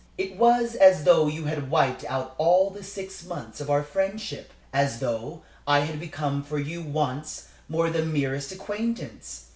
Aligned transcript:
It 0.17 0.35
was 0.35 0.73
as 0.73 1.03
though 1.03 1.27
you 1.27 1.45
had 1.45 1.69
wiped 1.69 2.03
out 2.05 2.33
all 2.39 2.71
the 2.71 2.83
six 2.83 3.23
months 3.23 3.61
of 3.61 3.69
our 3.69 3.83
friendship; 3.83 4.51
as 4.73 4.99
though 4.99 5.43
I 5.67 5.81
had 5.81 5.99
become 5.99 6.41
for 6.41 6.57
you 6.57 6.81
once 6.81 7.49
more 7.69 7.91
the 7.91 8.03
merest 8.03 8.51
acquaintance. 8.51 9.45